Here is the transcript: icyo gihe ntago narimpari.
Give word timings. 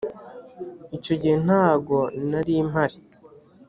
icyo 0.97 1.13
gihe 1.21 1.37
ntago 1.45 1.97
narimpari. 2.29 2.97